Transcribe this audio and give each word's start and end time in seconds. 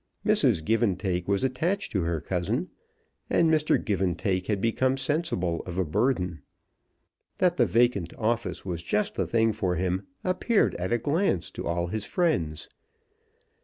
Mrs. 0.25 0.65
Givantake 0.65 1.27
was 1.27 1.43
attached 1.43 1.91
to 1.91 2.01
her 2.01 2.19
cousin, 2.19 2.71
and 3.29 3.51
Mr. 3.51 3.77
Givantake 3.77 4.47
had 4.47 4.59
become 4.59 4.97
sensible 4.97 5.61
of 5.67 5.77
a 5.77 5.85
burden. 5.85 6.41
That 7.37 7.57
the 7.57 7.67
vacant 7.67 8.11
office 8.17 8.65
was 8.65 8.81
just 8.81 9.13
the 9.13 9.27
thing 9.27 9.53
for 9.53 9.75
him 9.75 10.07
appeared 10.23 10.73
at 10.77 10.91
a 10.91 10.97
glance 10.97 11.51
to 11.51 11.67
all 11.67 11.85
his 11.85 12.05
friends. 12.05 12.67